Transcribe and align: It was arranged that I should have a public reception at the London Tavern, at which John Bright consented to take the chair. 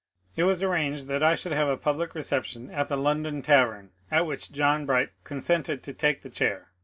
It 0.35 0.45
was 0.45 0.63
arranged 0.63 1.05
that 1.09 1.21
I 1.21 1.35
should 1.35 1.51
have 1.51 1.67
a 1.67 1.77
public 1.77 2.15
reception 2.15 2.71
at 2.71 2.89
the 2.89 2.97
London 2.97 3.43
Tavern, 3.43 3.91
at 4.09 4.25
which 4.25 4.51
John 4.51 4.83
Bright 4.87 5.11
consented 5.23 5.83
to 5.83 5.93
take 5.93 6.21
the 6.23 6.29
chair. 6.31 6.71